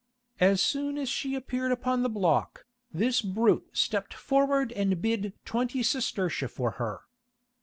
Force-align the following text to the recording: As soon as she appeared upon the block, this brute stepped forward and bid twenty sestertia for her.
As 0.39 0.61
soon 0.63 0.97
as 0.97 1.09
she 1.09 1.35
appeared 1.35 1.71
upon 1.71 2.01
the 2.01 2.09
block, 2.09 2.65
this 2.91 3.21
brute 3.21 3.69
stepped 3.73 4.15
forward 4.15 4.71
and 4.71 4.99
bid 4.99 5.33
twenty 5.45 5.83
sestertia 5.83 6.47
for 6.49 6.71
her. 6.81 7.01